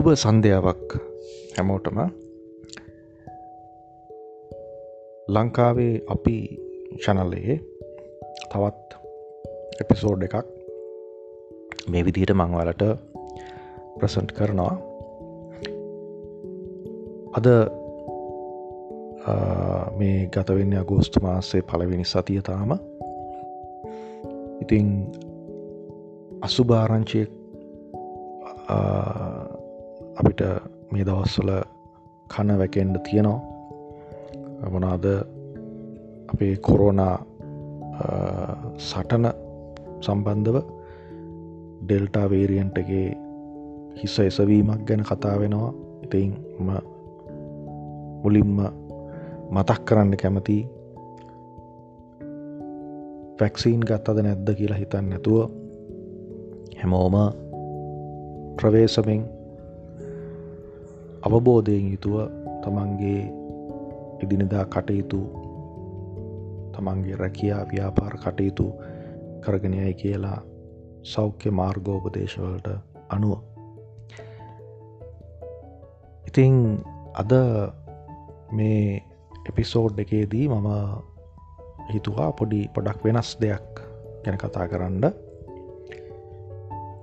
[0.00, 0.92] සුබ සන්ධ්‍යාවක්
[1.54, 1.98] හැමෝටම.
[5.28, 6.36] ලංකාවේ අපි
[7.02, 7.56] චනල්ලයේ
[8.52, 8.96] තවත්
[9.82, 10.36] එපිසෝඩ් එකක්
[11.90, 12.84] මේ විදිහට මංවලට
[13.98, 14.72] ප්‍රසන්ට් කරනවා.
[17.38, 17.48] අද
[19.98, 22.72] මේ ගතවෙන්න අගෝස්තු මාසේ පලවෙනි සතිය තාම.
[24.62, 24.88] ඉතිං
[26.48, 27.30] අසුභාරංචියෙක්
[30.18, 30.40] අපිට
[30.92, 31.50] මේ දවස්වල
[32.32, 33.40] කන වැකෙන්ඩ තියෙනවා.
[34.72, 35.04] මොනාද
[36.32, 37.16] අපේ කොරෝනා
[38.78, 39.26] සටන
[40.00, 40.56] සම්බන්ධව
[41.82, 43.08] ඩෙල්ටා වේරියන්ටගේ
[44.00, 45.72] හිස්ස එසවීමක් ගැන කතා වෙනවා.
[46.04, 46.30] ඉතින්
[48.22, 48.56] මුලින්ම
[49.50, 50.58] මතක් කරන්න කැමති
[53.40, 55.38] වැක්සීන් ගත්තද නැද්ද කියලා හිතන්න නැතුව
[56.80, 57.16] හැමෝම
[58.60, 59.22] ප්‍රවේශමෙන්
[61.22, 62.16] අවබෝධයෙන් යුතුව
[62.62, 63.22] තමන්ගේ
[64.22, 65.20] ඉදිනිදා කටයුතු
[66.72, 68.66] තමන්ගේ රැකයා ව්‍යාපාර කටයුතු
[69.40, 70.38] කරගෙනයයි කියලා
[71.02, 72.68] සෞඛ්‍ය මාර්ගෝපදේශවලට
[73.08, 73.38] අනුව.
[76.24, 76.54] ඉතිං
[77.14, 77.32] අද
[78.52, 79.02] මේ
[79.48, 80.68] එපිසෝඩ් එකේදී මම
[81.92, 83.82] හිතුවා පොඩි පොඩක් වෙනස් දෙයක්
[84.24, 85.04] ගැන කතා කරන්න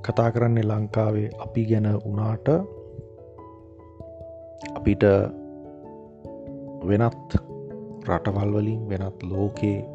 [0.01, 2.76] කතා කරන්නේ ලංකාවේ අපි ගැන වනාට
[4.77, 5.03] අපිට
[6.89, 7.29] වෙනත්
[8.09, 9.85] රටවල් වලින් වෙනත් ලෝකයේ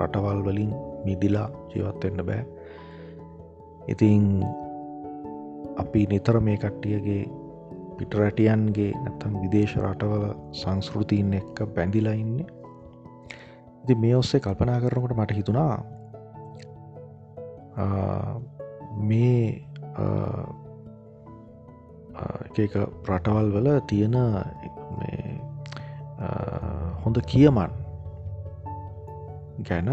[0.00, 0.72] රටවල් වලින්
[1.04, 2.42] මිදිලා ජීවත්වෙන්න බෑ.
[3.88, 4.24] ඉතිං
[5.82, 7.22] අපි නිතර මේ කට්ටියගේ
[7.98, 10.26] පිටරැටියන්ගේ නැතම් විදේශ රටවල
[10.60, 12.36] සංස්කෘතිීන් එක්ක බැඳිලා ඉන්න.
[13.84, 15.74] ඉති මේ ඔස්සේ කල්පනා කරනකට මට හිතුණා
[19.08, 19.40] මේ
[22.58, 22.74] එක
[23.08, 24.16] රටවල් වල තියෙන
[27.02, 27.72] හොඳ කියමන්
[29.68, 29.88] ගැන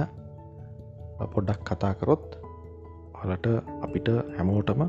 [1.34, 2.26] පොඩ්ඩක් කතා කරොත්
[3.20, 3.48] හලට
[3.86, 4.82] අපිට හැමෝටම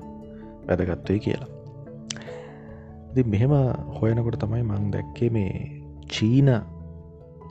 [0.68, 1.50] වැදගත්වයි කියලා.
[3.10, 3.54] ඉති මෙහෙම
[3.98, 5.52] හොයනකොට තමයි මං දැක්කේ මේ
[6.08, 6.50] චීන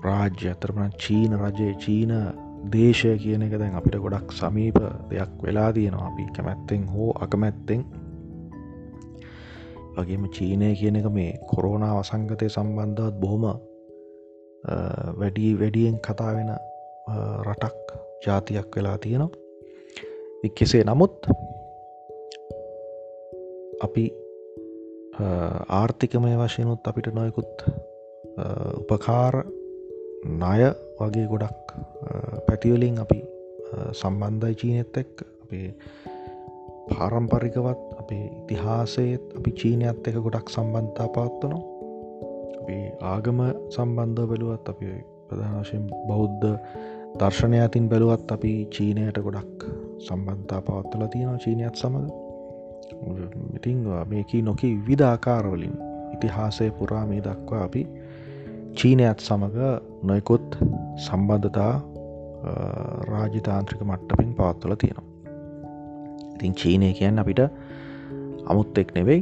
[0.03, 2.13] රාජ්‍ය අතරමන චීන රජයේ චීන
[2.73, 4.77] දේශය කියන එක දැන් අපිට ගොඩක් සමීප
[5.09, 7.81] දෙයක් වෙලා තියෙනවා අපි කැමැත්තෙන් හෝ අකමැත්තෙන්
[9.97, 13.45] වගේම චීනය කියන එක මේ කොරෝනා වසංගතය සම්බන්ධවත් බොහොම
[15.19, 16.51] වැඩි වැඩියෙන් කතා වෙන
[17.47, 17.93] රටක්
[18.25, 19.31] ජාතියක් වෙලා තියෙනවා.
[20.57, 21.15] කෙසේ නමුත්
[23.81, 24.03] අපි
[25.71, 27.65] ආර්ථිකමය වශයනුත් අපිට නොයකුත්
[28.81, 29.35] උපකාර
[30.33, 30.61] ණය
[30.99, 31.73] වගේ ගොඩක්
[32.47, 33.19] පැතිවලින් අපි
[33.93, 35.13] සම්බන්ධයි චීනත් එක්
[35.43, 35.67] අපේ
[36.89, 41.63] පාරම්පරිකවත් අපේ ඉතිහාසයත් අපි චීනයත් එක ගොඩක් සම්බන්ධතා පවත්වනවා
[42.59, 44.87] අපි ආගම සම්බන්ධ බැලුවත් අපි
[45.27, 46.47] ප්‍රධානශයෙන් බෞද්ධ
[47.19, 49.67] දර්ශනය අතින් බැලුවත් අපි චීනයට ගොඩක්
[49.99, 52.09] සම්බන්ධතා පවත්වල තියෙනවා චීනයත් සමඟ
[53.55, 55.75] ඉතිං මේකී නොකී විධාකාරවලින්
[56.13, 57.83] ඉතිහාසය පුරා මේ දක්වා අපි
[58.73, 59.59] චීනයත් සමඟ
[60.03, 60.47] නොයකුත්
[60.97, 61.73] සම්බන්ධතා
[63.11, 65.07] රාජිතාන්ත්‍රික මට්ටපින් පවත්වල තියෙනවා.
[66.35, 67.41] ඉතින් චීනය කියන්න අපිට
[68.51, 69.21] අමුත්තෙක් නෙවෙයි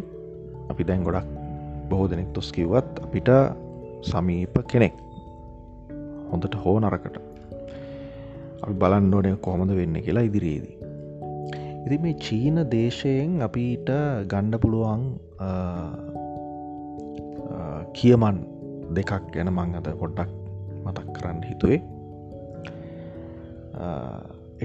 [0.72, 1.28] අපි දැන් ගොඩක්
[1.90, 3.30] බොහෝ දෙනෙක් තුස් කිව්වත් අපිට
[4.10, 4.96] සමීප කෙනෙක්.
[6.32, 7.16] හොඳට හෝ නරකට.
[8.64, 10.76] අපි බලන්න ඕනය කොහොමද වෙන්න කියලා ඉදිරියේදී.
[11.86, 13.90] ඉති මේ චීන දේශයෙන් අපිට
[14.32, 15.04] ගණ්ඩ පුළුවන්
[17.98, 18.38] කියමන්
[18.98, 20.32] දෙකක් ගැන මං අද පොඩ්ඩක්
[20.86, 21.82] මතක් කරන්න හිතුවේ.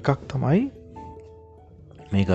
[0.01, 0.61] එකක් තමයි
[2.13, 2.31] මේක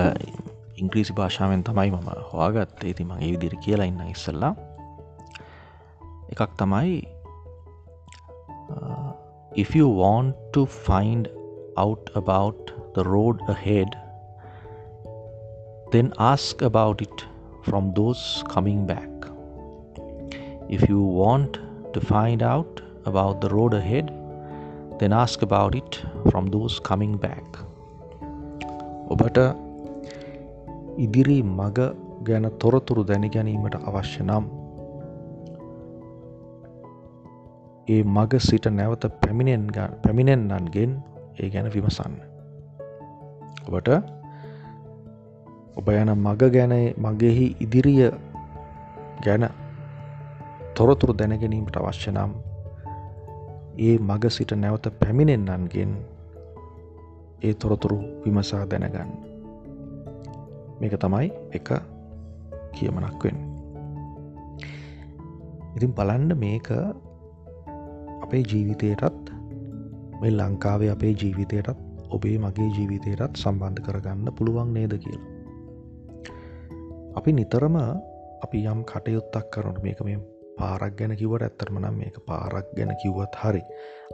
[0.82, 4.54] ඉංග්‍රීසි භාෂාවෙන් තමයි මම හවාගත්තේ ති මගේ විදිරි කියලා ඉන්න ඉස්සල්ලා.
[6.32, 6.96] එකක් තමයි
[8.74, 9.10] uh,
[9.62, 11.30] if you want to find
[11.84, 13.96] out about the road ahead
[15.92, 17.26] then ask about it
[17.68, 18.22] from those
[18.54, 19.12] coming back.
[20.76, 21.58] If you want
[21.94, 24.10] to find out about the road ahead
[25.00, 27.62] then ask about it from those coming back.
[29.14, 29.65] ඔබට
[30.96, 31.78] ඉදිරි මග
[32.24, 34.44] ගැන තොරතුරු දැනිගැනීමට අවශ්‍ය නම්
[37.88, 39.68] ඒ මග සිට නැවත පැමිණෙන්
[40.02, 40.92] පැමිණෙන්න්නන්ගෙන්
[41.38, 42.16] ඒ ගැන විමසන්න.
[43.68, 43.88] ඔබට
[45.76, 48.10] ඔබ යන මග ගැන මගෙහි ඉදිරිය
[49.20, 49.44] ගැන
[50.74, 52.32] තොරතුරු දැනගැනීමට අවශ්‍ය නම්
[53.78, 55.92] ඒ මග සිට නැවත පැමිණෙන්න්නන්ගෙන්
[57.42, 59.35] ඒ තොරතුරු විමසා දැනගන්න.
[60.80, 61.68] මේක තමයි එක
[62.74, 63.38] කියමනක් වෙන්
[65.76, 66.68] ඉතින් බලන්ඩ මේක
[68.22, 69.32] අපේ ජීවිතයටත්
[70.20, 71.80] මේ ලංකාවේ අපේ ජීවිතයටත්
[72.10, 75.32] ඔබේ මගේ ජීවිතයටත් සම්බන්ධ කරගන්න පුළුවන් නේද කියලා.
[77.16, 77.76] අපි නිතරම
[78.44, 80.18] අපි යම් කටයුත්තක් කරනට මේක මේ
[80.58, 83.62] පාරක් ගැන කිවට ඇත්තරම නම් මේක පාරක් ගැන කිව්වත් හරි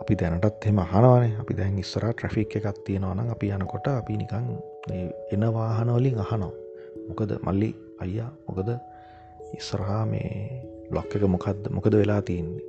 [0.01, 4.47] අපි දැනටත් එම අහනවනේ අපි දැන් ඉස්සර ට්‍රෆික් එකක් තියෙනවනම් අපි යනකොට අපි නිකං
[4.91, 6.53] එන වාහනවලින් අහනවා.
[7.09, 7.71] මොකද මල්ලි
[8.03, 8.69] අයියා මොකද
[9.59, 10.31] ඉස්සරහා මේ
[10.91, 12.65] බ්ලොක් එක මොකක්ද මොකද වෙලා තියන්නේ?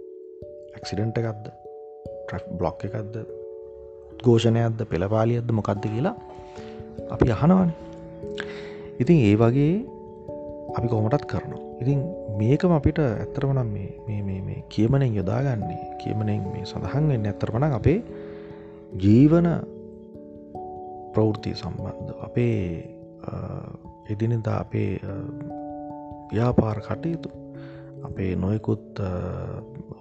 [0.76, 1.46] ඇක්සිඩන්ට එකක්ද?
[2.60, 3.16] බ්ලොක් එකක්ද?
[4.26, 6.16] ගෝෂණයක්ද පෙළපාලියද්ද මොකක්ද කියලා
[7.10, 7.72] අපි අහනවන.
[9.02, 9.74] ඉතින් ඒ වගේ
[10.78, 11.62] අපි කොමටත් කරනවා.
[11.82, 12.00] ඉතින්
[12.38, 18.00] මේකම අපිට ඇත්තරමනම් මේ කියමනෙන් යොදාගන්නේ කියමනෙන් මේ සඳහන් වෙන්න ඇත්තරමන අපේ
[19.04, 19.48] ජීවන
[21.14, 22.60] ප්‍රවෘතිය සම්බන්ධ අපේ
[24.10, 24.92] එදිනෙදා අපේ
[26.32, 27.30] ව්‍යාපාර කටයුතු
[28.04, 29.00] අපේ නොයකුත්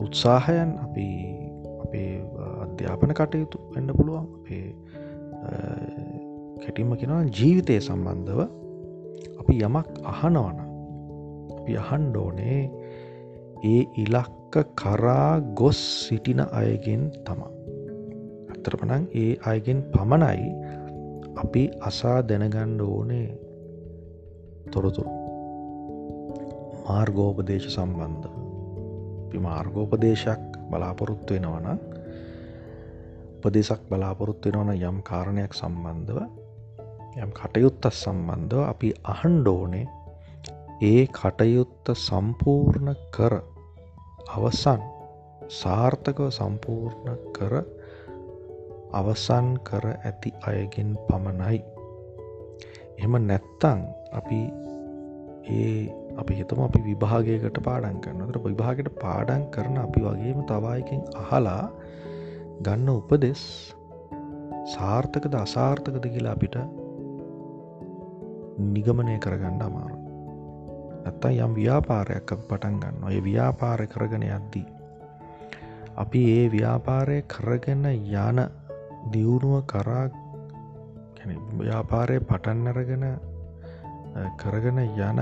[0.00, 1.06] උත්සාහයන් අපි
[1.84, 2.10] අපේ
[2.64, 4.26] අධ්‍යාපන කටයුතු වෙන්න පුළුවන්.
[4.38, 4.66] අපේ
[6.62, 8.40] කැටිම කෙනවා ජීවිතය සම්බන්ධව
[9.40, 10.58] අපි යමක් අහනවන
[11.52, 12.60] අපි අහන්ඩෝනේ
[13.64, 17.50] ඒ ඉලක්ක කරා ගොස් සිටින අයගෙන් තමා
[18.52, 20.48] ඇතරපනං ඒ අයගෙන් පමණයි
[21.36, 23.28] අපි අසා දැනගණ්ඩ ඕනේ
[24.70, 25.10] තොරතුරු.
[26.84, 28.28] මාර්ගෝපදේශ සම්බන්ධ.
[29.22, 31.66] අපි මාර්ගෝපදේශයක් බලාපොරොත්තු වෙනවන
[33.40, 36.18] උපදෙසක් බලාපොරොත්තු වෙනවන යම් කාරණයක් සම්බන්ධව
[37.16, 39.86] යම් කටයුත්තත් සම්බන්ධව අපි අහන්ඩෝනේ
[40.82, 43.34] ඒ කටයුත්ත සම්පූර්ණ කර
[44.30, 44.82] අවසන්
[45.52, 47.54] සාර්ථකව සම්පූර්ණ කර
[48.92, 51.58] අවසන් කර ඇති අයගෙන් පමණයි.
[52.98, 53.80] එම නැත්තං
[54.12, 54.40] අපි
[55.50, 55.80] ඒ
[56.16, 61.64] අපි හිතම අපි විභාගයකට පාඩන් කරනතර විභාගට පාඩන් කරන අපි වගේම තවායකින් අහලා
[62.62, 63.42] ගන්න උපදෙස්
[64.66, 66.56] සාර්ථකද අසාර්ථකද කියලා අපිට
[68.66, 69.98] නිගමනය කරගන්න අමාරු.
[71.06, 74.66] ඇත්තා යම් ව්‍යාපාරයක් පටන් ගන්න ඔය ව්‍යාපාරය කරගෙන යද්දී.
[75.96, 78.38] අපි ඒ ව්‍යාපාරය කරගෙන යන
[79.10, 80.04] දියුණුව කරා
[81.58, 83.06] ව්‍යාපාරය පටන්නරගෙන
[84.36, 85.20] කරගෙන යන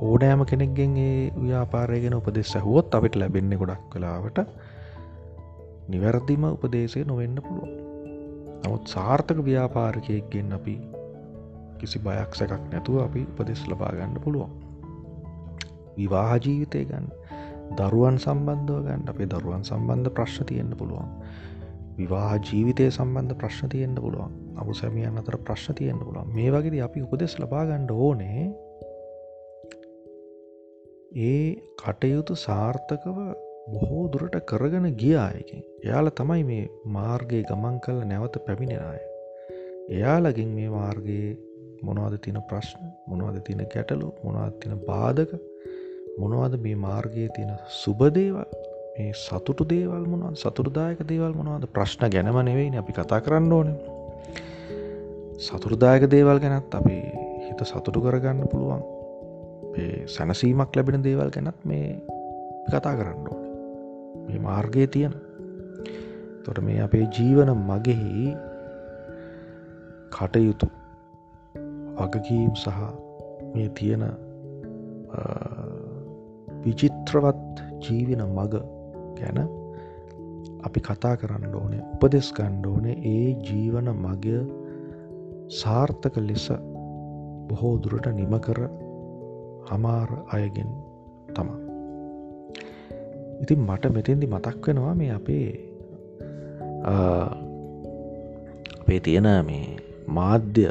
[0.00, 4.38] ඕනෑම කෙනෙක්ගෙන් ඒ ව්‍යාපාරයගෙන උපදෙස් ඇහුවොත් අපිට ලැබෙන්නේ ගොඩක් කලාවට
[5.88, 7.72] නිවැරදිම උපදේශය නොවෙන්න පුළුව
[8.62, 10.76] නමුත් සාර්ථක ව්‍යාපාරකයෙක්ගෙන් අපි
[11.78, 14.52] කිසි බයක් සැකක් නැතුව අපි උපදෙස් ලබා ගන්න පුළුවන්.
[15.96, 17.06] විවාහ ජීවිතය ගන්න
[17.78, 21.10] දරුවන් සම්බන්ධව ගන්න අපේ දරුවන් සම්බන්ධ ප්‍රශ්න තියෙන්න්න පුළුවන්.
[21.98, 24.32] විවාහ ජීවිතය සම්බන්ධ ප්‍රශ්න තියෙන්න්න පුළුවන්.
[24.56, 26.32] අබු සැමියන් අතර ප්‍රශ්න තියෙන්න්න පුළුවන්.
[26.34, 28.46] මේ වගේද අපි උපදෙස් ලබාගණ්ඩ ඕනේ
[31.18, 33.18] ඒ කටයුතු සාර්ථකව
[33.72, 39.00] බොහෝ දුරට කරගෙන ගියායකින් එයාල තමයි මේ මාර්ගය ගමන් කල නැවත පැමිණෙනය
[39.90, 41.32] එයාලගින් මේ මාර්ගයේ
[41.82, 45.32] මොනවද තින ප්‍රශ්න මොනවද තින ගැටලු මොනවත් තින බාධක
[46.18, 48.65] මොනවද මේ මාර්ගයේ තියෙන සුබදේවල්
[48.98, 50.36] මේ සතුටු දේවල් මොනවද?
[50.40, 51.64] සතුරදායක දේවල් මොනවද?
[51.76, 53.68] ප්‍රශ්න ගැනම නෙවෙයි අපි කතා කරන්න ඕන.
[55.46, 56.96] සතුරදායක දේවල් ගැනත් අපි
[57.46, 58.82] හිත සතුටු කරගන්න පුළුවන්.
[60.14, 62.00] සැනසීමක් ලැබෙන දේවල් ගැනත් මේ
[62.72, 63.42] කතා කරන්න ඕන.
[64.28, 65.14] මේ මාර්ගය තියෙන.
[66.44, 68.32] තොට මේ අපේ ජීවන මගෙහි
[70.16, 70.68] කටයුතු
[71.98, 72.80] වගකීම් සහ
[73.52, 74.04] මේ තියෙන
[76.64, 78.54] විචිත්‍රවත් ජීවෙන මග
[79.18, 79.38] ගැන
[80.66, 84.38] අපි කතා කරන්න ඕනේ උපදෙස් ගණ්ඩ ඕනේ ඒ ජීවන මගය
[85.60, 86.46] සාර්ථක ලෙස
[87.48, 88.60] බොහෝ දුරට නිමකර
[89.68, 90.70] හමාර අයගෙන්
[91.34, 91.60] තමා
[93.42, 95.48] ඉතින් මට මෙතෙන්දි මතක් වෙනවා මේ අපේ
[98.80, 99.66] අපේ තියෙන මේ
[100.08, 100.66] මාධ්‍ය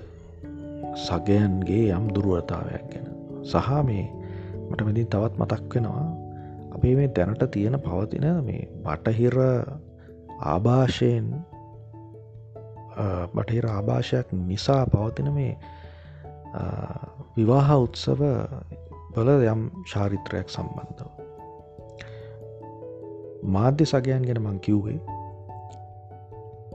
[0.97, 3.07] සගයන්ගේ යම් දුරුවතාවයක් ගැන.
[3.43, 4.05] සහ මේ
[4.69, 6.05] මට මෙදින් තවත් මතක් වෙනවා
[6.75, 9.36] අපේ මේ දැනට තියෙන පවතින මේ බටහිර
[10.44, 11.27] ආභාෂයෙන්
[13.36, 15.53] බටහිර ආභාෂයක් නිසා පවතින මේ
[17.38, 18.22] විවාහ උත්සව
[19.13, 21.10] බල යම් චාරිත්‍රයක් සම්බන්ධව.
[23.48, 25.00] මාධ්‍ය සගයන් ගැන මං කිව්වේ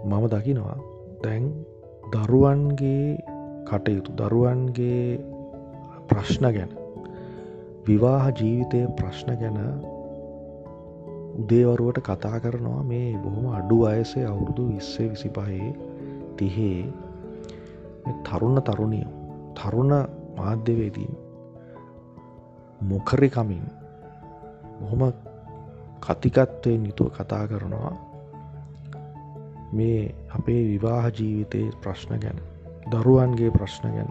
[0.05, 0.79] මම දකිනවා
[1.25, 1.45] දැන්
[2.13, 3.19] දරුවන්ගේ
[3.69, 5.19] කටයුතු දරුවන්ගේ
[6.09, 6.80] ප්‍රශ්න ගැන.
[7.91, 9.57] විවාහ ජීවිතය ප්‍රශ්න ගැන
[11.35, 15.71] උදේවරුවට කතා කරනවා මේ බොහොම අඩු අයසේ අවුරුදු විස්සේ විසි පහේ
[16.37, 16.79] තිහේ
[18.25, 19.09] තරුණ තරුණිය
[19.55, 19.93] තරුණ
[20.37, 21.17] මාධ්‍යවේදීන්
[22.83, 23.67] මොකරිකමින්
[24.79, 25.03] බොහොම
[26.01, 27.93] කතිකත්වයෙන් යුතුව කතා කරනවා
[29.73, 32.39] මේ අපේ විවාහ ජීවිතයේ ප්‍රශ්න ගැන
[32.93, 34.11] දරුවන්ගේ ප්‍රශ්න ගැන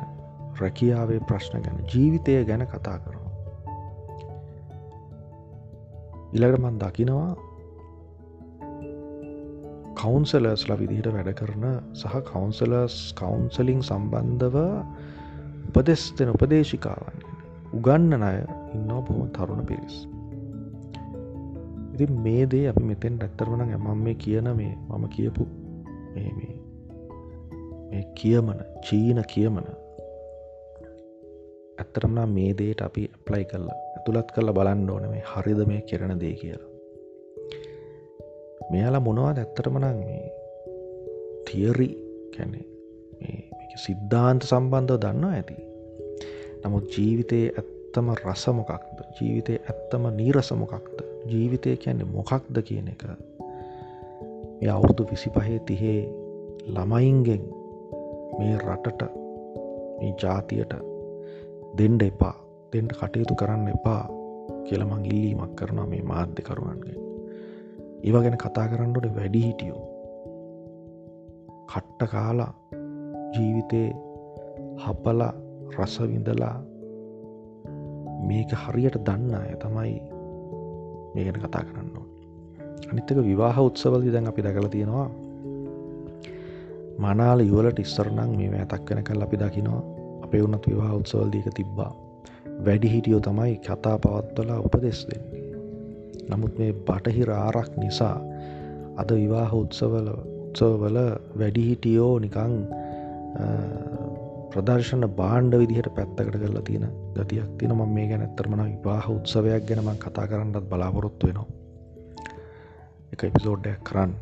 [0.60, 3.29] රැකියාවේ ප්‍රශ්න ගැන ජීවිතය ගැන කතා කරනවා.
[6.34, 7.30] ඉළඟට මන් දකිනවා
[9.96, 14.58] කවුන්සලර්ස්ල විදිහට වැඩ කරන සහ කවුන්සලර්ස් කවුන්සලිං සම්බන්ධව
[15.70, 17.18] උපදෙස් දෙන උපදේශිකාවන්.
[17.74, 18.40] උගන්න අය
[18.74, 19.98] ඉන්නවා බොහොම තරුණ පිරිස්.
[21.94, 25.44] ඉති මේ දේ අපි මෙතෙන් ඇත්තරවන ඇමම් මේ කියන මේ මම කියපු
[26.14, 29.68] මේ කියමන චීන කියමන
[31.80, 36.34] ඇත්තරම්නා මේ දේට අපි ප්ලයි කල්ලා ඇතුළත් කල්ල බලන්න ඕන මේ හරිද මේ කෙරෙන දේ
[36.34, 36.70] කියලා.
[38.72, 40.22] මෙයාලා මොනවාද ඇත්තටමනං මේ
[41.48, 41.90] තියරි
[42.36, 42.66] කැනේ
[43.78, 45.56] සිද්ධාන්ත සම්බන්ධව දන්නවා ඇති?
[46.62, 55.30] නමුත් ජීවිතයේ ඇත්තම රසමොකක්ද ජීවිතය ඇත්තම නීරසමොකක්ද ජීවිතය කියන්නේ මොකක්ද කියන එක මේ අවුරුදු විසි
[55.30, 56.02] පහේ තිහේ
[56.68, 57.44] ළමයින්ගෙන්
[58.38, 59.02] මේ රටට
[60.00, 60.74] මේ ජාතියට
[61.78, 62.36] දෙන්ඩ එපා.
[62.74, 64.04] දෙන්ට කටයුතු කරන්න එපා
[64.66, 66.98] කියලමං ඉල්ලීමක් කරනවා මේ මාධ්‍යකරුවන්ගේ
[68.04, 69.82] ඒව ගැන කතා කරන්නට වැඩි හිටියෝ.
[71.72, 72.54] කට්ට කාලා
[73.34, 73.90] ජීවිතේ
[74.84, 75.22] හපල
[75.76, 76.58] රසවිඳලා
[78.28, 79.96] මේක හරියට දන්න අය තමයි
[81.14, 81.90] මේ ගැන කතා කරන්න
[82.92, 85.08] අනිත්තක විවාහ උත්සවලදි දැන් අපි දැකල තියෙනවා
[87.00, 89.99] මනාල ඉවලට ඉස්සරනං මේ ඇතක් වෙන කල් අපි දකිනවා
[90.30, 91.92] අපේ වුණත් විවාහ උත්සවල්දීක තිබ්බා.
[92.66, 95.46] වැඩි හිටියෝ තමයි කතා පවත්වලා උපදෙස් දෙන්නේ.
[96.30, 98.18] නමුත් මේ බටහිර ආරක් නිසා
[98.98, 100.10] අද විවාහ උත්සවල
[100.50, 100.98] උත්සවවල
[101.40, 102.54] වැඩිහිටියෝ නිකං
[104.52, 109.92] ප්‍රදර්ශන බාණ්ඩ විදිහට පැත්තකට කරලා තියෙන ගතියක් තින ම මේ ගැන ඇත්තරමන විවාහ උත්සවයක් ගැනම
[109.98, 111.48] කතා කරන්නත් බලාපොරොත්තු වෙනවා.
[113.14, 114.16] එක එපිසෝඩ්ඩයක් කරන්න.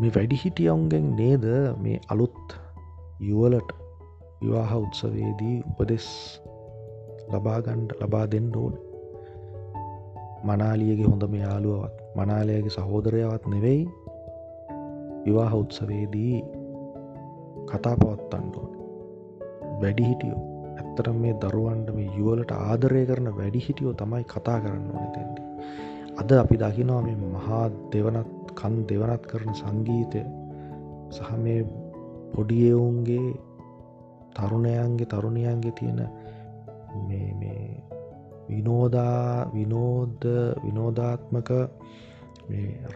[0.00, 1.44] මේ වැඩි හිටියවුන්ගෙන් නේද
[1.78, 2.58] මේ අලුත්
[3.20, 3.70] යුවලට
[4.42, 6.06] විවාහ උත්සවේදී උපදෙස්
[7.32, 8.74] ලබාගණ්ඩ ලබා දෙන්න ඕන.
[10.44, 13.82] මනාලියගේ හොඳම යාළුවවත් මනාලයගේ සහෝදරයවත් නෙවෙයි
[15.24, 16.36] විවාහ උත්සවේදී
[17.66, 18.72] කතා පවත්තන්ඩුවන
[19.82, 20.44] වැඩිහිටියෝ
[20.76, 25.36] ඇත්තට මේ දරුවන්ට මේ යුවලට ආදරය කරන වැඩිහිටියෝ තමයි කතා කරන්න ඕන තෙන්ට
[26.16, 30.22] අද අපි දකිනවා මේ මහා දෙවනත් කන් දෙවනත් කරන සංගීතය
[31.10, 31.60] සහ මේ
[32.34, 33.28] පොඩියවුන්ගේ
[34.34, 36.00] තරුණයන්ගේ තරුණයන්ගේ තියෙන
[37.06, 37.84] මේ
[38.48, 40.24] විනෝදා විනෝද
[40.64, 41.50] විනෝධාත්මක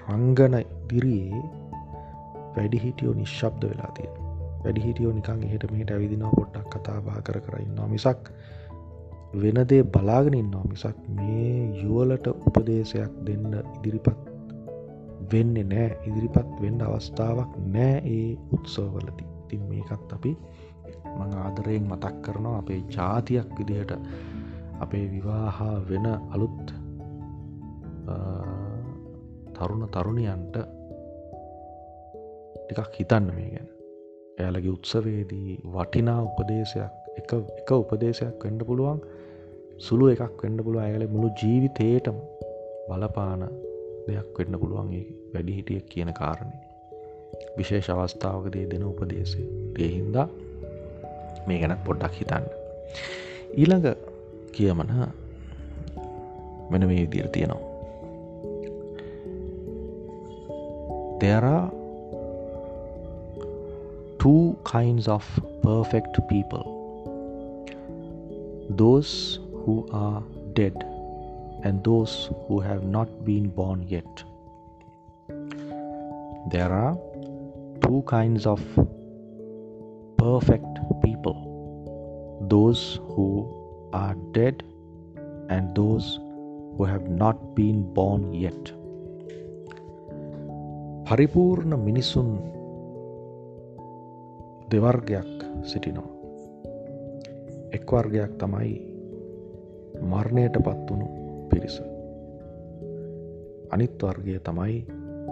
[0.06, 0.54] රංගන
[0.90, 1.42] දිරියේ
[2.56, 4.16] වැඩිහිටියෝ නිශ්ශබ්ද වෙලා තියෙන
[4.64, 8.32] වැඩිහිටියෝ නිකං එහට මෙහට ඇවිදිනවා පොඩ්ඩක් කතාබා කර කරන්නවා මිසක්
[9.36, 14.31] වෙනදේ බලාගෙනන්නවා මිසක් මේ යුවලට උපදේශයක් දෙන්න ඉදිරිපත්
[15.32, 20.32] වෙන්න නෑ ඉදිරිපත් වෙන්න අවස්ථාවක් නෑ ඒ උත්සවලති තින් මේකත් අපි
[21.16, 23.92] මං ආදරයෙන් මතක් කරනවා අපේ ජාතියක් විදිහට
[24.80, 26.64] අපේ විවාහා වෙන අලුත්
[29.54, 30.56] තරුණ තරුණයන්ට
[32.62, 33.68] ටිකක් හිතන්න මේ ගැන.
[34.38, 39.00] එයාලගේ උත්සවේදී වටිනා උපදේශයක් එක එක උපදේශයක් වෙන්ඩ පුළුවන්
[39.78, 42.18] සුළු එකක් වෙන්ඩ පුළුව ඇයල මුළු ජීවිතයටම
[42.88, 43.42] බලපාන
[44.06, 44.92] දෙයක් වෙන්න පුළුවන්
[45.34, 46.56] වැඩිහිටියක් කියන කාරණය
[47.56, 49.42] විශේෂ අවස්ථාවකදී දෙන උපදේශය.
[49.84, 50.28] ඒහින්දා
[51.46, 52.46] මේ ගැනත් පොඩ්ඩක් හිතන්න.
[53.60, 53.86] ඊළඟ
[54.56, 54.90] කියමන
[56.70, 57.70] මෙන මේ විදිර තියෙනවා.
[61.20, 61.62] දෙරා
[64.22, 65.24] two kinds of
[65.62, 66.66] perfect people.
[68.82, 69.12] Those
[69.62, 70.22] who are
[70.54, 70.76] dead.
[71.63, 74.23] and those who have not been born yet.
[76.51, 76.95] There are
[77.81, 78.61] two kinds of
[80.17, 81.37] perfect people
[82.49, 83.27] those who
[83.93, 84.63] are dead
[85.49, 86.19] and those
[86.77, 88.73] who have not been born yet.
[91.07, 92.29] පරිපූර්ණ මිනිසුන්
[94.71, 95.29] දෙවර්ගයක්
[95.63, 96.09] සිටිනවා.
[97.75, 98.73] එක් වර්ගයක් තමයි
[100.11, 101.20] මරණයට පත්වුණු
[101.52, 101.76] පිරිස.
[103.72, 104.76] අනිත් වර්ගය තමයි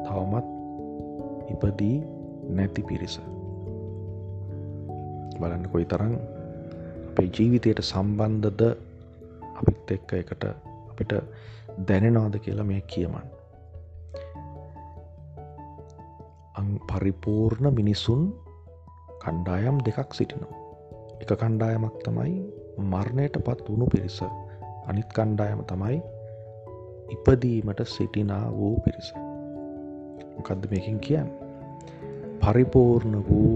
[0.05, 0.47] තවමත්
[1.53, 1.97] ඉපදී
[2.51, 3.17] නැති පිරිස.
[5.41, 6.15] බලන්න කොයි තරන්
[7.11, 8.63] අපේ ජීවිතයට සම්බන්ධද
[9.59, 10.45] අපිත් එක්ක එකට
[10.91, 11.13] අපිට
[11.89, 13.27] දැනෙනවාද කියලා මේ කියමන්.
[16.89, 18.23] පරිපූර්ණ මිනිසුන්
[19.23, 20.61] කණ්ඩායම් දෙකක් සිටිනවා.
[21.23, 22.35] එක කණ්ඩායමක් තමයි
[22.93, 24.19] මරණයට පත් වුණු පිරිස
[24.91, 25.99] අනිත් කණ්ඩායම තමයි
[27.09, 29.13] ඉපදීමට සිටිනා වූ පිරිස.
[30.35, 31.31] මොකදද මේකින් කියන්න.
[32.41, 33.55] පරිපූර්ණ වූ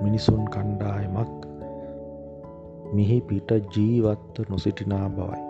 [0.00, 1.36] මිනිසුන් කණ්ඩායමක්
[2.92, 5.42] මිහි පිට ජීවත්ව නොසිටිනා බවයි.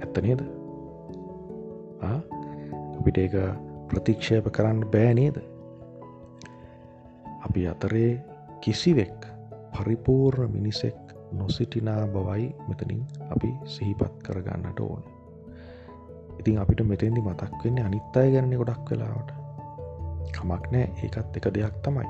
[0.00, 0.42] ඇත්ත නේද
[2.98, 3.36] අපිට ඒක
[3.88, 5.36] ප්‍රතික්ෂේප කරන්න බෑ නේද
[7.40, 8.10] අපි අතරේ
[8.60, 9.28] කිසිවෙක්
[9.72, 15.02] පරිපූර්ණ මිනිසෙක් නොසිටිනා බවයි මෙතනින් අපි සිහිපත් කරගන්නට ඕන.
[16.40, 19.30] ඉතින් අපිට මෙතෙන්දි මතක් වෙන්නේ අනිත් අය ගැන ගොඩක් වෙලාවට.
[20.32, 20.86] කමක් නෑ.
[21.02, 22.08] ඒකත් එක දෙයක් තමයි.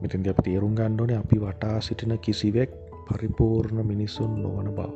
[0.00, 2.70] මෙතන්දි අපි තේරුම් ගණ්ඩෝනේ අපි වටා සිටින කිසිවෙක්
[3.08, 4.88] පරිපූර්ණ මිනිසුන් නොවන බව.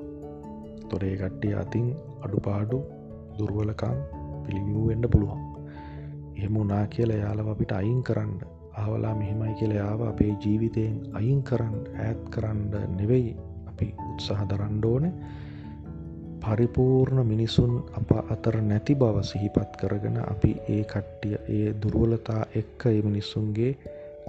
[0.89, 1.87] තොරේ කට්ටිය අතින්
[2.25, 2.79] අඩුපාඩු
[3.39, 3.99] දුර්වලකම්
[4.45, 5.43] පිළිවිවෙන්ඩ පුළුවන්.
[6.37, 11.77] එහෙම උනා කියල යාලව අපිට අයින් කරන්න ආවලා මෙහෙමයි කියල යාව අපේ ජීවිතයෙන් අයින් කරන්න
[11.99, 13.37] ඇත් කරන්න නෙවෙයි.
[13.71, 15.13] අපි උත්සාහ දරන්ඩෝනේ
[16.41, 23.03] පරිපූර්ණ මිනිසුන් අප අතර නැති බව සිහිපත් කරගෙන අපි ඒ කට්ටිය ඒ දුරුවලතා එක්ක ඒ
[23.03, 23.73] මිනිස්සුන්ගේ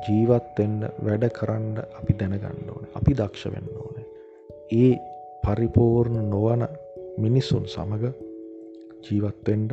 [0.05, 2.83] ජීවත්වෙන්න වැඩ කරන්න අපි දැනගන්න ඕන.
[2.95, 3.97] අපි දක්ෂ වෙන්න ඕන.
[4.73, 4.91] ඒ
[5.43, 6.67] පරිපූර්ණ නොවන
[7.17, 8.07] මිනිස්සුන් සමඟ
[9.05, 9.71] ජීවත්වෙන්ඩ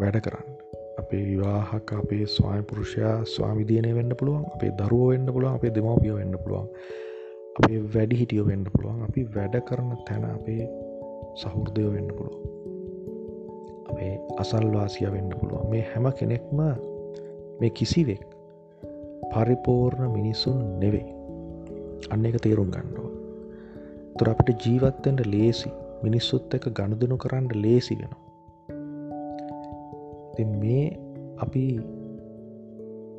[0.00, 0.57] වැඩ කරන්න.
[0.98, 6.68] අපේ විවාහක අපේ ස්වායපුරුෂයා ස්වාමිදියනය වෙන්න පුළුවන් අපේ දරුව වෙන්න පුළුවන් අපේ දෙමවපිය වෙන්න පුළුවන්
[7.56, 10.62] අපේ වැඩි හිටියෝ වෙන්න පුළුවන් අපි වැඩ කරන තැන අපේ
[11.42, 12.58] සහෘදයෝ වෙන්න පුළුවන්
[13.90, 15.66] අපේ අසල්වාසිය වෙන්න පුළුවන්.
[15.70, 16.60] මේ හැම කෙනෙක්ම
[17.60, 18.22] මේ කිසිවෙක්
[19.32, 21.08] පරිපූර්ණ මිනිසුන් නෙවෙයි.
[22.10, 23.08] අන්න එක තේරුම් ගණ්ඩුව
[24.18, 25.70] තුර අපිට ජීවත්තෙන්ට ලේසි.
[26.02, 28.27] මිනිස්සුත් එක ගණුදනු කරන්න ලේසි වෙනවා.
[30.44, 30.84] මේ
[31.38, 31.64] අපි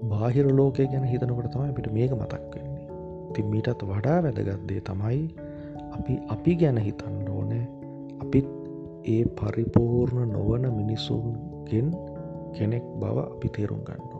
[0.04, 2.88] බාහිර ලෝකය ගැන හිතනකට තමයි අපිට මේක මතක් වෙන්නේ.
[3.34, 5.20] ති මීටත් වඩා වැදගත්දේ තමයි
[5.92, 7.66] අපි අපි ගැන හිතන්න ඕනෑ.
[8.20, 8.48] අපිත්
[9.06, 11.94] ඒ පරිපූර්ණ නොවන මිනිසුන්ගෙන්
[12.54, 14.20] කෙනෙක් බව අපි තේරුම් ගන්නවා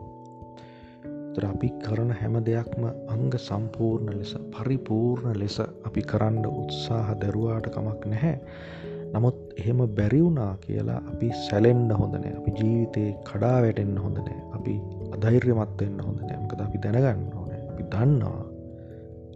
[1.34, 8.02] තර අපි කරන හැම දෙයක්ම අංග සම්පූර්ණ ලෙස පරිපූර්ණ ලෙස අපි කරන්න උත්සාහ දැරුවාට කමක්
[8.06, 8.36] නැහැ.
[9.12, 14.74] නමුත් එහෙම බැරිවුනා කියලා අපි සැලෙන්ඩ හොඳනෑ අපි ජීවිතයේ කඩා වැටෙන්න්න හොඳනෑ අපි
[15.16, 17.60] අධෛර්යමත්වෙන්න හොඳ නෑමකද අපි දැනගන්න ඕනෑ.
[17.70, 18.44] අපි දන්නවා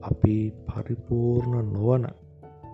[0.03, 0.35] අපි
[0.69, 2.05] පරිපූර්ණ නොවන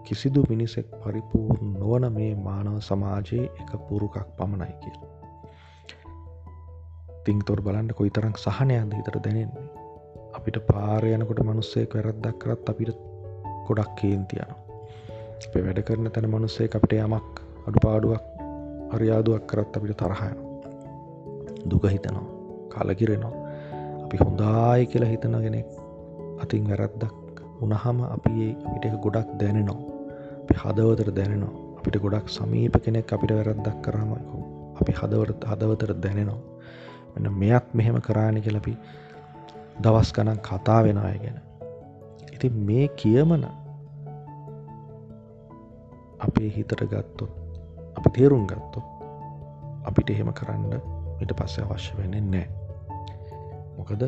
[0.07, 5.11] කිසිදු මිනිසෙක් පරිපූර්ණ නොවන මේ මානව සමාජයේ එක පුරුකක් පමණයි කියලා.
[7.25, 9.69] තිංතොර බලන්න කොයි තරක් සහනයන්ද හිතර දැනෙන්නේ.
[10.35, 12.99] අපිට පාරයනකොට මනුස්සෙක් වැරද්දක් කරත් අපිට
[13.67, 14.53] ගොඩක් කේන්තියන
[15.47, 18.25] අපේ වැඩ කරන තැන මනුස්සේ අපිට යමක් අඩු පාඩුවක්
[18.95, 20.37] අරියාදුවක් කරත් අපිට තරහයන
[21.71, 22.27] දුක හිතනවා
[22.73, 23.35] කාලකිරෙනවා.
[24.05, 25.69] අපි හොඳායි කියලා හිතනගෙනෙක්
[26.43, 28.35] අතින් වැරද්දක් උනහම අපි
[28.67, 29.81] අපිට එක ගොඩක් දැනෙනවා.
[30.43, 31.55] අපි හදවතර දැනෙනවා.
[31.79, 34.39] අපිට ගොඩක් සමීප කෙනෙක් අපිට වැරද්දක් කරාමයකු
[34.81, 36.41] අපි හදවරත් හදවතර දැනෙනවා.
[37.15, 38.75] මෙන්න මෙයත් මෙහෙම කරාණි කියලපි
[39.83, 41.39] දවස් ගණන් කතා වෙන අය ගැන.
[42.35, 43.45] ඉති මේ කියමන
[46.21, 47.33] අපේ හිතට ගත්තොත්
[47.97, 48.87] අපි තේරුම් ගත්තොත්
[49.85, 50.73] අපිට එහෙම කරන්න
[51.19, 52.47] මිට පස්සේ අවශ්‍ය වෙන්නේ නෑ
[53.77, 54.03] මොකද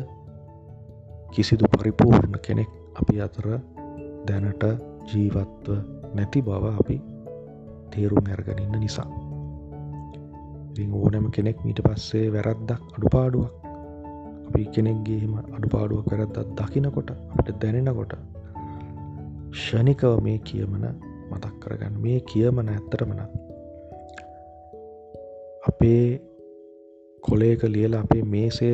[1.29, 3.47] කිසිදු පරිපූර්ණ කෙනෙක් අපි අතර
[4.27, 4.63] දැනට
[5.09, 5.67] ජීවත්ව
[6.13, 6.97] නැති බව අපි
[7.91, 9.09] තේරුම් ඇර්ගනින්න නිසා.
[10.93, 13.51] ඕනෑම කෙනෙක් මීට පස්සේ වැරද්දක් අඩුපාඩුවක්
[14.47, 18.13] අපි කෙනෙක්ගේම අඩුපාඩුවක් වැරද්දත් දකිනකොට අපට දැනෙනකොට
[19.55, 20.85] ෂණිකව මේ කියමන
[21.33, 22.01] මතක් කරගන්න.
[22.05, 23.21] මේ කියමන ඇත්තරමන
[25.67, 26.03] අපේ
[27.23, 28.69] කොලේක ලියල අපේ මේසය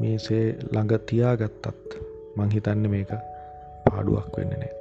[0.00, 2.00] මේසේ ළඟ තියාගත්තත්
[2.38, 3.12] මංහිතන්න මේක
[3.86, 4.72] පාඩුවක් වෙන්න නෑ.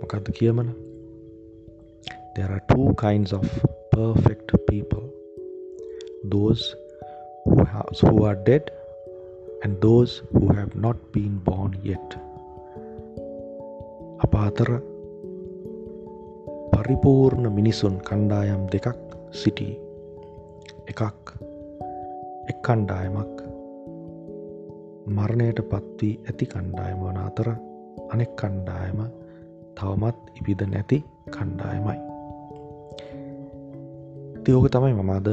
[0.00, 0.72] මොකක්ද කියමන
[2.36, 3.44] there are two kinds of
[3.92, 5.04] perfect people.
[6.24, 6.74] Those
[7.44, 8.70] who, have, who are dead
[9.62, 12.16] and those who have not been born yet.
[14.32, 14.70] අප අතර
[16.72, 18.96] පරිපූර්ණ මිනිසුන් කණ්ඩායම් දෙකක්
[19.30, 19.66] සිටි
[20.88, 21.32] එකක්
[22.48, 23.36] එක් කණ්ඩායමක්
[25.08, 27.48] මරණයට පත්වී ඇති කණ්ඩායම වන අතර
[28.08, 29.04] අනෙක් කණ්ඩායම
[29.76, 31.98] තවමත් ඉපිද නැති කණ්ඩායමයි.
[34.44, 35.28] තියෝක තමයි මමද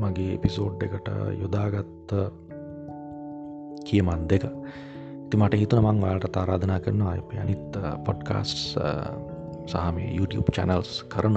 [0.00, 2.10] මගේ එපිසෝඩ් එකට යොදාගත්ත
[3.84, 4.52] කියමන් දෙක.
[5.30, 8.52] ති මට හිතන මං වාලට තාරාධනා කරනවා අප අනිත් පොඩ්කාස්
[9.66, 11.36] සහම YouTube චැනල්ස් කරන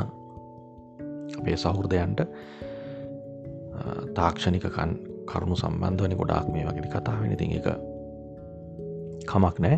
[1.39, 2.21] අපේ සහෘදයන්ට
[4.15, 4.91] තාක්ෂණිකකන්
[5.25, 7.67] කරුණු සම්බන්ධවනි ගොඩාක් මේ වගේ කතාවෙන ති එක
[9.27, 9.77] කමක් නෑ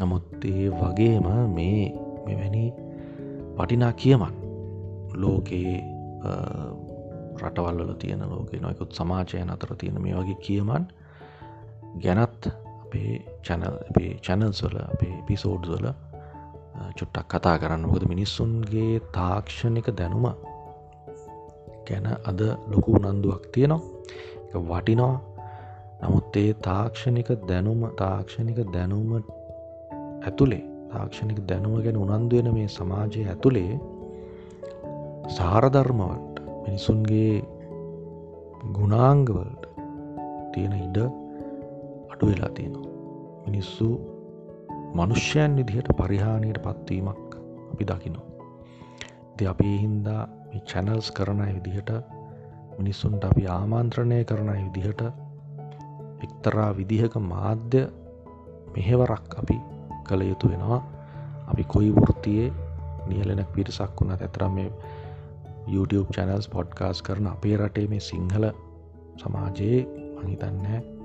[0.00, 1.86] නමුත් ඒ වගේම මේ
[2.26, 2.66] මෙවැනි
[3.56, 4.34] වටිනා කියමන්
[5.14, 5.78] ලෝකයේ
[7.40, 10.84] රටවල්ල තියෙන ලෝක නොයකුත් සමාජයන අතර තියෙන මේ වගේ කියමන්
[12.02, 12.42] ගැනත්
[12.88, 15.86] අපේ චැනල් අපේ චැනල්ස් වල අපේ පිසෝඩ් වල
[16.96, 17.82] චුට්ටක් කතා කරන්න.
[17.82, 20.26] මොකද මිනිස්සුන්ගේ තාක්ෂණික දැනුම
[21.86, 23.98] ගැන අද ලොකු උනන්දුවක් තියෙනවා.
[24.68, 25.16] වටිනවා.
[26.00, 29.10] නමුත් ඒ තාක්ෂණික දැනුම තාක්ෂණික දැනුම
[30.22, 33.72] ඇතුළේ තාක්ෂණික දැනුම ගැන උනන්දුවෙන මේ සමාජය ඇතුළේ
[35.28, 37.34] සාරධර්මවලට මිනිසුන්ගේ
[38.72, 39.62] ගුණාංගවලට
[40.52, 40.98] තියෙන ඉඩ
[42.18, 42.90] අඩු වෙලා තියෙනවා
[43.46, 43.86] මිනිස්සු
[44.94, 47.34] මනුෂ්‍යයන් විදිහට පරිහානියට පත්වීමක්
[47.72, 48.26] අපි දකිනවා.
[49.36, 51.90] ද අපි හින්දා මේ චැනල්ස් කරන විදිහට
[52.78, 55.02] මිනිස්සුන්ට අපි ආමාන්ත්‍රණය කරන විදිහට
[56.22, 57.86] එක්තරා විදිහක මාධ්‍ය
[58.74, 59.60] මෙහෙවරක් අපි
[60.04, 60.82] කළ යුතු වෙනවා
[61.46, 62.52] අපි කොයි වෘතියේ
[63.08, 64.70] නියලෙනක් පිරිසක් වුණ ඇතරම් මේ
[65.68, 68.44] YouTube චැනල්ස් පොඩ්කාස් කරන අපේ රටේ මේ සිංහල
[69.16, 69.80] සමාජයේ
[70.18, 70.97] මහිතන්න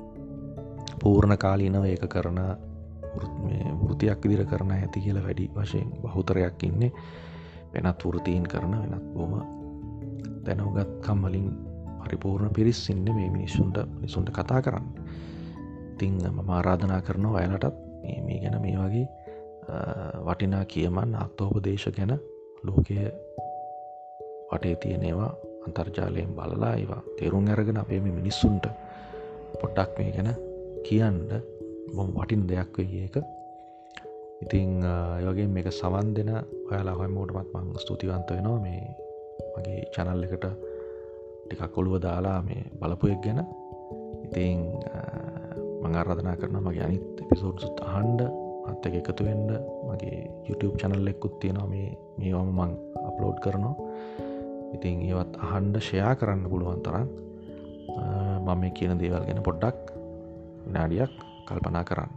[1.03, 2.39] පූර්ණ කාලීනව ඒක කරන
[3.81, 6.91] වෘතියක් විදිර කරන ඇති කියල වැඩි වශයෙන් බහුතරයක් ඉන්නේ.
[7.73, 9.33] වෙනත් වෘතීන් කරන වෙනත් බොම
[10.45, 11.47] දැනවගත්කම් වලින්
[11.99, 14.87] පරිපූර්ණ පිරිස් ඉන්න මේ මිනිස්සුන්ට නිසුන්ට කතා කරන්න.
[15.97, 17.75] තිං මම ආරාධනා කරනවා අයලටත්
[18.25, 19.07] මේ ගැන මේ වගේ
[20.25, 22.13] වටිනා කියමන් අක්තෝපදේශ ගැන
[22.63, 22.95] ලෝකය
[24.51, 25.31] වටේ තියනේවා
[25.67, 28.65] අන්තර්ජාලයෙන් බලලා ඒවා තේරුම් අරගෙන අපේ මේ මිනිස්සුන්ට
[29.61, 30.52] පොඩ්ඩක් මේ ගැන
[30.87, 31.31] කියන්ට
[31.95, 33.17] බොම් වටින් දෙයක් වෙයි එක
[34.43, 34.83] ඉතිං
[35.29, 36.29] යගේ මේක සවන් දෙන
[36.67, 38.59] ඔයාලා හොමෝටමත් මං ස්තුතිවන්ත වෙනවා.
[38.65, 38.81] මේ
[39.55, 40.45] මගේ චැනල් එකට
[41.45, 43.39] ටිකක් කොළුව දාලා මේ බලපුයක් ගැන.
[44.25, 44.59] ඉතිං
[45.83, 48.21] මංආරධනා කරන මගේ අනිත් එපිසෝඩ්සුත් අහන්ඩ
[48.69, 49.51] අත්ත එක එකතුවෙන්ඩ
[49.87, 52.71] මගේ YouTube චැනල් එක්කුත් තියෙනවා මේ මේවම මං
[53.09, 53.75] අප්ලෝඩ් කරනවා.
[54.75, 57.07] ඉතින් ඒවත් අහන්ඩ ෂයා කරන්න පුළුවන් තරන්
[58.45, 60.02] මම මේ කියන දේවල් ගැන පොඩ්ඩක්
[60.65, 61.13] විනාඩියක්
[61.47, 62.11] කල්පනා කරන්න.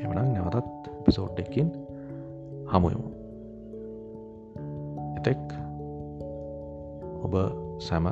[0.00, 1.68] එමනම් නැවතත් පිසෝඩ් එකින්
[2.72, 3.08] හමුයමු
[5.18, 5.42] එතෙක්
[7.24, 7.34] ඔබ
[7.80, 8.06] සැම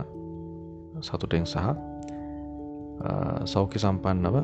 [1.01, 1.57] සතුටෙන් සහ
[3.45, 4.37] සෞඛ්‍ය සම්පන්නව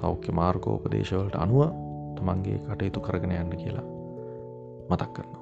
[0.00, 1.70] සෞඛ්‍ය මාර්ගෝපදේශවලට අනුව
[2.16, 3.86] තමන්ගේ කටයුතු කරගෙන යන්න කියලා
[4.90, 5.41] මතක් කරනවා.